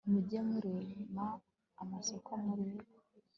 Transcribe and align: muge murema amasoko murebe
muge 0.11 0.39
murema 0.49 1.25
amasoko 1.81 2.29
murebe 2.43 2.87